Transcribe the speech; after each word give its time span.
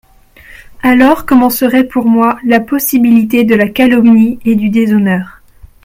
Alors 0.81 1.27
commencerait 1.27 1.83
pour 1.83 2.05
moi 2.07 2.39
la 2.43 2.59
possibilité 2.59 3.43
de 3.43 3.53
la 3.53 3.67
calomnie 3.69 4.39
et 4.45 4.55
du 4.55 4.69
déshonneur. 4.71 5.41